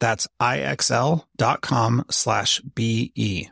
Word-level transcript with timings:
That's 0.00 0.28
ixl.com 0.40 2.04
slash 2.10 2.60
BE. 2.60 3.50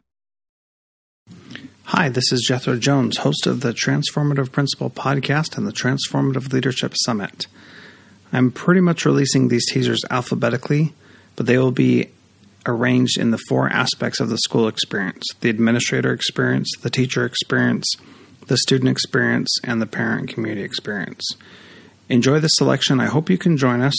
Hi, 1.84 2.08
this 2.08 2.32
is 2.32 2.44
Jethro 2.46 2.76
Jones, 2.76 3.18
host 3.18 3.46
of 3.46 3.60
the 3.60 3.72
Transformative 3.72 4.52
Principal 4.52 4.90
podcast 4.90 5.56
and 5.56 5.66
the 5.66 5.72
Transformative 5.72 6.52
Leadership 6.52 6.94
Summit. 7.04 7.46
I'm 8.32 8.50
pretty 8.50 8.80
much 8.80 9.04
releasing 9.04 9.48
these 9.48 9.70
teasers 9.70 10.04
alphabetically, 10.10 10.94
but 11.34 11.46
they 11.46 11.58
will 11.58 11.72
be 11.72 12.10
arranged 12.66 13.18
in 13.18 13.30
the 13.30 13.38
four 13.48 13.68
aspects 13.68 14.18
of 14.18 14.28
the 14.28 14.38
school 14.38 14.66
experience 14.66 15.24
the 15.40 15.50
administrator 15.50 16.12
experience, 16.12 16.68
the 16.82 16.90
teacher 16.90 17.24
experience, 17.24 17.86
the 18.48 18.56
student 18.56 18.90
experience, 18.90 19.48
and 19.64 19.80
the 19.80 19.86
parent 19.86 20.28
community 20.28 20.62
experience. 20.62 21.24
Enjoy 22.08 22.38
the 22.38 22.48
selection. 22.48 23.00
I 23.00 23.06
hope 23.06 23.30
you 23.30 23.38
can 23.38 23.56
join 23.56 23.80
us 23.80 23.96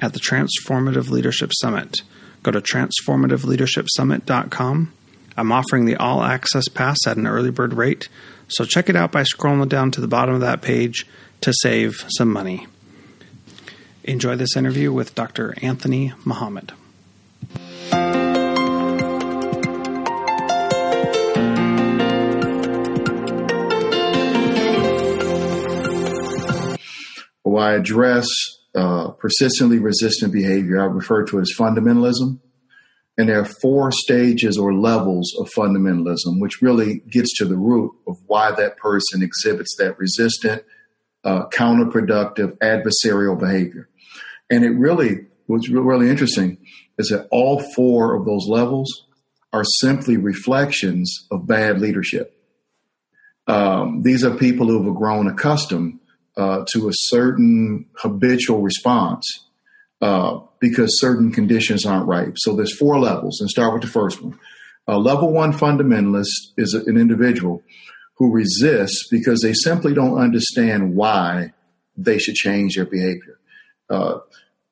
at 0.00 0.14
the 0.14 0.18
Transformative 0.18 1.10
Leadership 1.10 1.52
Summit. 1.60 2.02
Go 2.42 2.50
to 2.50 2.60
transformativeleadershipsummit.com. 2.60 4.92
I'm 5.36 5.52
offering 5.52 5.84
the 5.84 5.96
all 5.96 6.24
access 6.24 6.66
pass 6.68 7.06
at 7.06 7.16
an 7.16 7.26
early 7.26 7.50
bird 7.50 7.74
rate, 7.74 8.08
so 8.48 8.64
check 8.64 8.88
it 8.88 8.96
out 8.96 9.12
by 9.12 9.22
scrolling 9.22 9.68
down 9.68 9.90
to 9.92 10.00
the 10.00 10.08
bottom 10.08 10.34
of 10.34 10.40
that 10.40 10.62
page 10.62 11.06
to 11.42 11.52
save 11.62 12.04
some 12.08 12.32
money. 12.32 12.66
Enjoy 14.04 14.34
this 14.34 14.56
interview 14.56 14.92
with 14.92 15.14
Dr. 15.14 15.54
Anthony 15.62 16.12
Muhammad. 16.24 16.72
Well, 27.44 27.64
I 27.64 27.72
address 27.72 28.26
persistently 29.20 29.78
resistant 29.78 30.32
behavior. 30.32 30.80
I 30.80 30.86
refer 30.86 31.24
to 31.26 31.40
as 31.40 31.52
fundamentalism. 31.56 32.40
And 33.18 33.28
there 33.28 33.40
are 33.40 33.44
four 33.60 33.92
stages 33.92 34.56
or 34.56 34.72
levels 34.72 35.30
of 35.38 35.50
fundamentalism, 35.54 36.40
which 36.40 36.62
really 36.62 37.00
gets 37.10 37.36
to 37.36 37.44
the 37.44 37.56
root 37.56 37.92
of 38.06 38.16
why 38.26 38.50
that 38.52 38.78
person 38.78 39.22
exhibits 39.22 39.76
that 39.78 39.98
resistant, 39.98 40.64
uh, 41.22 41.46
counterproductive, 41.48 42.56
adversarial 42.58 43.38
behavior. 43.38 43.90
And 44.48 44.64
it 44.64 44.70
really, 44.70 45.26
what's 45.46 45.68
really 45.68 46.08
interesting 46.08 46.58
is 46.98 47.08
that 47.08 47.28
all 47.30 47.60
four 47.74 48.14
of 48.14 48.24
those 48.24 48.46
levels 48.48 49.06
are 49.52 49.64
simply 49.64 50.16
reflections 50.16 51.26
of 51.30 51.46
bad 51.46 51.78
leadership. 51.80 52.36
Um, 53.46 54.02
these 54.02 54.24
are 54.24 54.34
people 54.36 54.66
who 54.68 54.82
have 54.82 54.94
grown 54.94 55.26
accustomed 55.26 55.99
uh, 56.36 56.64
to 56.72 56.88
a 56.88 56.92
certain 56.92 57.86
habitual 57.96 58.62
response 58.62 59.24
uh, 60.00 60.38
because 60.60 61.00
certain 61.00 61.30
conditions 61.32 61.84
aren't 61.84 62.06
right. 62.06 62.32
So 62.36 62.54
there's 62.54 62.76
four 62.76 62.98
levels, 62.98 63.40
and 63.40 63.50
start 63.50 63.72
with 63.72 63.82
the 63.82 63.88
first 63.88 64.22
one. 64.22 64.38
A 64.86 64.98
level 64.98 65.32
one 65.32 65.52
fundamentalist 65.52 66.52
is 66.56 66.74
an 66.74 66.96
individual 66.96 67.62
who 68.16 68.32
resists 68.32 69.08
because 69.10 69.40
they 69.40 69.52
simply 69.52 69.94
don't 69.94 70.18
understand 70.18 70.94
why 70.94 71.52
they 71.96 72.18
should 72.18 72.34
change 72.34 72.76
their 72.76 72.86
behavior. 72.86 73.38
Uh, 73.88 74.18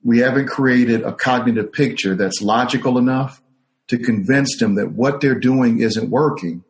we 0.03 0.19
haven't 0.19 0.49
created 0.49 1.03
a 1.03 1.13
cognitive 1.13 1.73
picture 1.73 2.15
that's 2.15 2.41
logical 2.41 2.99
enough 2.99 3.43
to 3.89 3.99
convince 3.99 4.59
them 4.59 4.77
that 4.77 4.93
what 4.93 5.21
they're 5.21 5.39
doing 5.39 5.81
isn't 5.81 6.11
working 6.11 6.63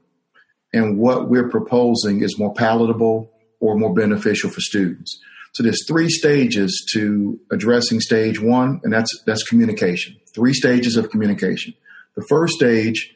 and 0.72 0.98
what 0.98 1.28
we're 1.28 1.48
proposing 1.48 2.22
is 2.22 2.38
more 2.38 2.54
palatable 2.54 3.30
or 3.60 3.76
more 3.76 3.94
beneficial 3.94 4.50
for 4.50 4.60
students. 4.60 5.18
So 5.54 5.62
there's 5.62 5.86
three 5.86 6.08
stages 6.08 6.86
to 6.92 7.40
addressing 7.50 8.00
stage 8.00 8.40
one, 8.40 8.80
and 8.84 8.92
that's 8.92 9.10
that's 9.26 9.42
communication. 9.42 10.16
Three 10.34 10.52
stages 10.52 10.96
of 10.96 11.10
communication. 11.10 11.74
The 12.16 12.24
first 12.28 12.54
stage, 12.54 13.14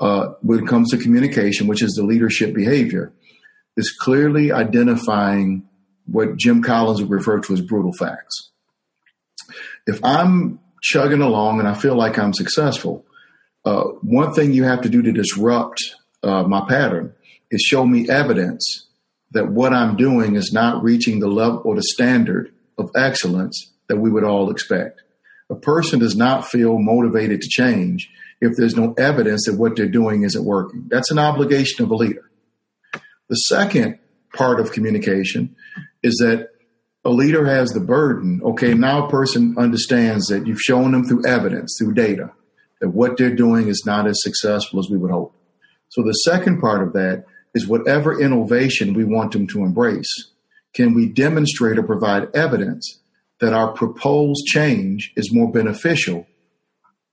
uh, 0.00 0.28
when 0.42 0.60
it 0.60 0.66
comes 0.66 0.90
to 0.90 0.98
communication, 0.98 1.66
which 1.66 1.82
is 1.82 1.92
the 1.92 2.04
leadership 2.04 2.54
behavior, 2.54 3.12
is 3.76 3.94
clearly 4.00 4.52
identifying 4.52 5.68
what 6.06 6.36
Jim 6.36 6.62
Collins 6.62 7.00
would 7.00 7.10
refer 7.10 7.40
to 7.40 7.52
as 7.52 7.60
brutal 7.60 7.92
facts. 7.92 8.50
If 9.86 10.02
I'm 10.04 10.60
chugging 10.82 11.22
along 11.22 11.60
and 11.60 11.68
I 11.68 11.74
feel 11.74 11.96
like 11.96 12.18
I'm 12.18 12.34
successful, 12.34 13.04
uh, 13.64 13.84
one 14.02 14.34
thing 14.34 14.52
you 14.52 14.64
have 14.64 14.82
to 14.82 14.88
do 14.88 15.02
to 15.02 15.12
disrupt 15.12 15.78
uh, 16.22 16.42
my 16.42 16.64
pattern 16.68 17.14
is 17.50 17.60
show 17.62 17.86
me 17.86 18.08
evidence 18.08 18.86
that 19.34 19.50
what 19.50 19.74
I'm 19.74 19.96
doing 19.96 20.36
is 20.36 20.52
not 20.52 20.82
reaching 20.82 21.20
the 21.20 21.28
level 21.28 21.62
or 21.64 21.74
the 21.74 21.82
standard 21.82 22.52
of 22.78 22.90
excellence 22.96 23.72
that 23.88 23.98
we 23.98 24.10
would 24.10 24.24
all 24.24 24.50
expect. 24.50 25.02
A 25.50 25.54
person 25.54 25.98
does 25.98 26.16
not 26.16 26.46
feel 26.46 26.78
motivated 26.78 27.42
to 27.42 27.48
change 27.48 28.10
if 28.40 28.56
there's 28.56 28.76
no 28.76 28.94
evidence 28.96 29.44
that 29.46 29.58
what 29.58 29.76
they're 29.76 29.86
doing 29.86 30.22
isn't 30.22 30.44
working. 30.44 30.86
That's 30.88 31.10
an 31.10 31.18
obligation 31.18 31.84
of 31.84 31.90
a 31.90 31.94
leader. 31.94 32.30
The 33.28 33.36
second 33.36 33.98
part 34.34 34.60
of 34.60 34.72
communication 34.72 35.54
is 36.02 36.14
that 36.16 36.50
a 37.04 37.10
leader 37.10 37.44
has 37.46 37.70
the 37.70 37.80
burden. 37.80 38.40
Okay, 38.42 38.72
now 38.72 39.06
a 39.06 39.10
person 39.10 39.56
understands 39.58 40.28
that 40.28 40.46
you've 40.46 40.60
shown 40.60 40.92
them 40.92 41.04
through 41.04 41.26
evidence, 41.26 41.76
through 41.78 41.94
data, 41.94 42.32
that 42.80 42.90
what 42.90 43.16
they're 43.16 43.34
doing 43.34 43.68
is 43.68 43.84
not 43.84 44.06
as 44.06 44.22
successful 44.22 44.78
as 44.78 44.88
we 44.90 44.96
would 44.96 45.10
hope. 45.10 45.34
So 45.88 46.02
the 46.02 46.12
second 46.12 46.60
part 46.60 46.82
of 46.82 46.92
that 46.94 47.24
is 47.54 47.66
whatever 47.66 48.20
innovation 48.20 48.94
we 48.94 49.04
want 49.04 49.32
them 49.32 49.46
to 49.48 49.60
embrace, 49.60 50.30
can 50.74 50.94
we 50.94 51.08
demonstrate 51.08 51.78
or 51.78 51.82
provide 51.82 52.34
evidence 52.34 53.00
that 53.40 53.52
our 53.52 53.72
proposed 53.72 54.44
change 54.46 55.12
is 55.16 55.32
more 55.32 55.50
beneficial 55.50 56.26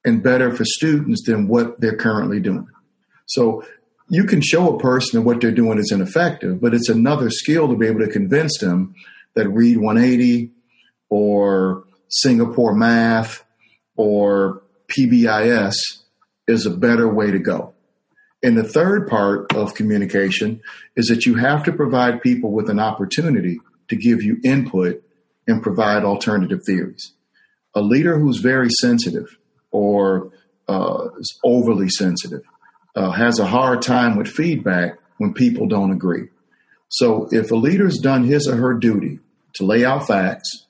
and 0.04 0.24
better 0.24 0.54
for 0.54 0.66
students 0.66 1.24
than 1.26 1.48
what 1.48 1.80
they're 1.80 1.96
currently 1.96 2.40
doing? 2.40 2.68
So 3.28 3.64
you 4.10 4.26
can 4.26 4.42
show 4.42 4.76
a 4.76 4.80
person 4.80 5.20
that 5.20 5.26
what 5.26 5.40
they're 5.40 5.52
doing 5.52 5.78
is 5.78 5.92
ineffective, 5.92 6.60
but 6.60 6.74
it's 6.74 6.90
another 6.90 7.30
skill 7.30 7.68
to 7.70 7.78
be 7.78 7.88
able 7.88 8.02
to 8.02 8.12
convince 8.12 8.58
them 8.60 8.94
that 9.36 9.48
Read 9.48 9.78
180 9.78 10.52
or 11.10 11.86
Singapore 12.10 12.74
Math 12.74 13.44
or 13.96 14.64
PBIS 14.88 15.76
is 16.48 16.66
a 16.66 16.72
better 16.72 17.08
way 17.08 17.32
to 17.32 17.40
go. 17.40 17.74
And 18.44 18.58
the 18.58 18.64
third 18.64 19.08
part 19.08 19.54
of 19.54 19.76
communication 19.76 20.62
is 20.96 21.08
that 21.08 21.26
you 21.26 21.36
have 21.36 21.64
to 21.64 21.72
provide 21.72 22.22
people 22.22 22.52
with 22.52 22.70
an 22.70 22.80
opportunity 22.80 23.60
to 23.90 23.96
give 23.96 24.24
you 24.24 24.38
input 24.44 25.04
and 25.48 25.62
provide 25.62 26.04
alternative 26.04 26.64
theories. 26.66 27.14
A 27.76 27.82
leader 27.82 28.20
who's 28.20 28.38
very 28.38 28.70
sensitive 28.70 29.38
or 29.72 30.32
uh, 30.68 31.10
is 31.20 31.40
overly 31.44 31.90
sensitive, 31.90 32.42
uh, 32.96 33.12
has 33.12 33.40
a 33.40 33.46
hard 33.46 33.82
time 33.82 34.18
with 34.18 34.28
feedback 34.28 34.98
when 35.18 35.34
people 35.34 35.68
don't 35.68 35.92
agree. 35.92 36.28
So 36.90 37.28
if 37.32 37.52
a 37.52 37.56
leader's 37.56 37.98
done 38.00 38.24
his 38.24 38.48
or 38.48 38.56
her 38.56 38.74
duty 38.74 39.20
to 39.56 39.66
lay 39.66 39.86
out 39.86 40.08
facts, 40.08 40.66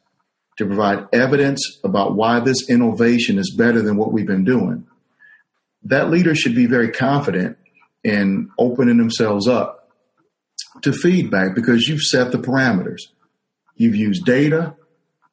to 0.57 0.65
provide 0.65 1.07
evidence 1.13 1.79
about 1.83 2.15
why 2.15 2.39
this 2.39 2.69
innovation 2.69 3.39
is 3.39 3.55
better 3.57 3.81
than 3.81 3.97
what 3.97 4.11
we've 4.11 4.27
been 4.27 4.43
doing, 4.43 4.85
that 5.83 6.11
leader 6.11 6.35
should 6.35 6.53
be 6.53 6.67
very 6.67 6.91
confident 6.91 7.57
in 8.03 8.49
opening 8.57 8.97
themselves 8.97 9.47
up 9.47 9.89
to 10.81 10.91
feedback 10.91 11.55
because 11.55 11.87
you've 11.87 12.01
set 12.01 12.31
the 12.31 12.37
parameters. 12.37 13.01
You've 13.75 13.95
used 13.95 14.25
data, 14.25 14.75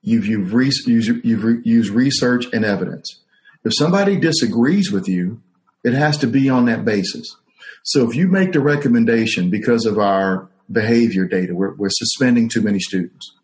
you've 0.02 0.26
used, 0.26 0.86
you've 0.86 1.66
used 1.66 1.90
research 1.90 2.46
and 2.52 2.64
evidence. 2.64 3.20
If 3.64 3.72
somebody 3.76 4.16
disagrees 4.16 4.90
with 4.90 5.08
you, 5.08 5.42
it 5.84 5.92
has 5.92 6.18
to 6.18 6.26
be 6.26 6.48
on 6.48 6.66
that 6.66 6.84
basis. 6.84 7.36
So 7.84 8.08
if 8.08 8.14
you 8.14 8.28
make 8.28 8.52
the 8.52 8.60
recommendation 8.60 9.50
because 9.50 9.86
of 9.86 9.98
our 9.98 10.48
behavior 10.70 11.26
data, 11.26 11.54
we're, 11.54 11.74
we're 11.74 11.90
suspending 11.90 12.48
too 12.48 12.62
many 12.62 12.78
students, 12.80 13.34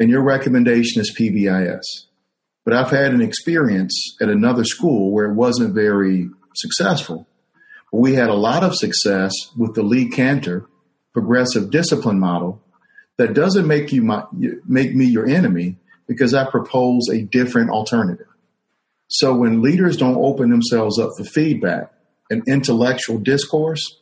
and 0.00 0.10
your 0.10 0.22
recommendation 0.22 1.00
is 1.00 1.14
PBIS. 1.18 1.82
But 2.64 2.74
I've 2.74 2.90
had 2.90 3.12
an 3.12 3.20
experience 3.20 4.16
at 4.20 4.28
another 4.28 4.64
school 4.64 5.12
where 5.12 5.26
it 5.26 5.34
wasn't 5.34 5.74
very 5.74 6.28
successful. 6.54 7.26
We 7.92 8.14
had 8.14 8.30
a 8.30 8.34
lot 8.34 8.64
of 8.64 8.74
success 8.74 9.32
with 9.56 9.74
the 9.74 9.82
Lee 9.82 10.08
Canter 10.08 10.66
progressive 11.12 11.70
discipline 11.70 12.18
model 12.18 12.62
that 13.18 13.34
doesn't 13.34 13.66
make 13.66 13.92
you 13.92 14.02
my, 14.02 14.24
make 14.66 14.94
me 14.94 15.04
your 15.04 15.26
enemy 15.26 15.76
because 16.08 16.34
I 16.34 16.50
propose 16.50 17.08
a 17.10 17.22
different 17.22 17.70
alternative. 17.70 18.26
So 19.08 19.34
when 19.34 19.60
leaders 19.60 19.98
don't 19.98 20.16
open 20.16 20.50
themselves 20.50 20.98
up 20.98 21.10
for 21.16 21.24
feedback 21.24 21.92
and 22.30 22.42
intellectual 22.48 23.18
discourse, 23.18 23.98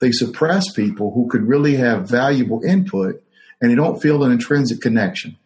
they 0.00 0.12
suppress 0.12 0.72
people 0.72 1.12
who 1.12 1.28
could 1.28 1.42
really 1.42 1.76
have 1.76 2.08
valuable 2.08 2.62
input 2.62 3.22
and 3.60 3.70
they 3.70 3.74
don't 3.74 4.00
feel 4.00 4.22
an 4.22 4.32
intrinsic 4.32 4.80
connection. 4.80 5.36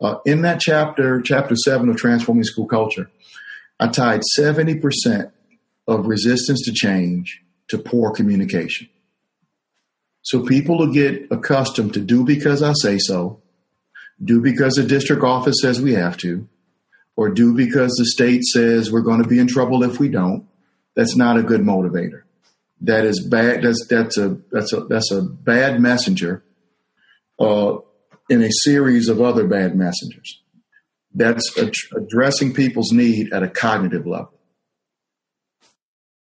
Uh, 0.00 0.16
in 0.24 0.42
that 0.42 0.60
chapter, 0.60 1.20
chapter 1.20 1.54
seven 1.56 1.88
of 1.88 1.96
Transforming 1.96 2.44
School 2.44 2.66
Culture, 2.66 3.10
I 3.78 3.88
tied 3.88 4.22
70% 4.38 5.30
of 5.86 6.06
resistance 6.06 6.62
to 6.64 6.72
change 6.72 7.42
to 7.68 7.78
poor 7.78 8.10
communication. 8.10 8.88
So 10.22 10.42
people 10.42 10.78
will 10.78 10.92
get 10.92 11.28
accustomed 11.30 11.94
to 11.94 12.00
do 12.00 12.24
because 12.24 12.62
I 12.62 12.72
say 12.74 12.98
so, 12.98 13.42
do 14.22 14.40
because 14.40 14.74
the 14.74 14.84
district 14.84 15.22
office 15.22 15.56
says 15.60 15.82
we 15.82 15.94
have 15.94 16.16
to, 16.18 16.48
or 17.16 17.28
do 17.28 17.54
because 17.54 17.92
the 17.92 18.06
state 18.06 18.42
says 18.44 18.90
we're 18.90 19.02
going 19.02 19.22
to 19.22 19.28
be 19.28 19.38
in 19.38 19.46
trouble 19.46 19.82
if 19.84 20.00
we 20.00 20.08
don't. 20.08 20.46
That's 20.96 21.16
not 21.16 21.38
a 21.38 21.42
good 21.42 21.60
motivator. 21.60 22.22
That 22.80 23.04
is 23.04 23.20
bad. 23.20 23.62
That's 23.62 23.86
that's 23.86 24.16
a 24.18 24.38
that's 24.50 24.72
a 24.72 24.80
that's 24.84 25.10
a 25.10 25.22
bad 25.22 25.80
messenger, 25.80 26.42
uh, 27.38 27.78
in 28.28 28.42
a 28.42 28.50
series 28.50 29.08
of 29.08 29.20
other 29.20 29.46
bad 29.46 29.76
messengers. 29.76 30.42
That's 31.14 31.56
addressing 31.92 32.54
people's 32.54 32.92
need 32.92 33.32
at 33.32 33.42
a 33.42 33.48
cognitive 33.48 34.06
level. 34.06 34.33